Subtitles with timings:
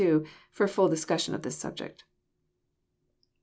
[0.01, 2.05] 32, for a full discussion of the subject.